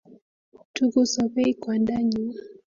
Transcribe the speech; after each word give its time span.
Tukusobei 0.73 1.51
kwandanyu 1.61 2.23